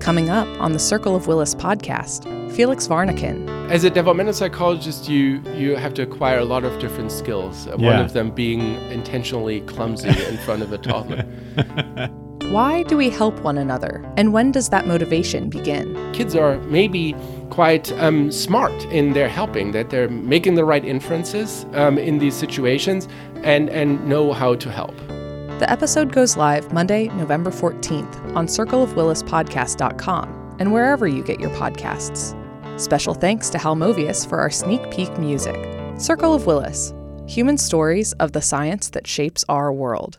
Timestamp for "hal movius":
33.56-34.28